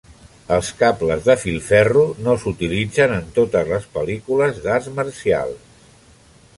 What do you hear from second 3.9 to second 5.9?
pel·lícules d'arts marcials.